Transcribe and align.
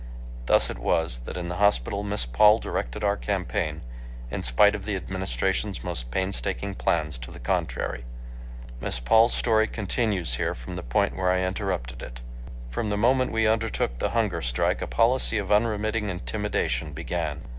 Thus 0.47 0.71
it 0.71 0.79
was 0.79 1.19
that 1.25 1.35
while 1.35 1.41
in 1.43 1.49
the 1.49 1.57
hospital 1.57 2.01
Miss 2.01 2.25
Paul 2.25 2.57
directed 2.57 3.03
our 3.03 3.15
campaign, 3.15 3.81
in 4.31 4.41
spite 4.41 4.73
of 4.73 4.85
the 4.85 4.95
Administration's 4.95 5.83
most 5.83 6.09
painstaking 6.09 6.73
plans 6.73 7.19
to 7.19 7.29
the 7.29 7.37
contrary. 7.37 8.03
Miss 8.79 8.99
Paul's 8.99 9.33
story 9.35 9.67
continues 9.67 10.37
here 10.37 10.55
from 10.55 10.73
the 10.73 10.81
point 10.81 11.15
where 11.15 11.29
I 11.29 11.41
interrupted 11.43 12.01
it. 12.01 12.21
From 12.71 12.89
the 12.89 12.97
moment 12.97 13.31
we 13.31 13.45
undertook 13.47 13.99
the 13.99 14.09
hunger 14.09 14.41
strike, 14.41 14.81
a 14.81 14.87
policy 14.87 15.37
of 15.37 15.51
unremitting 15.51 16.09
intimidation 16.09 16.93
began. 16.93 17.41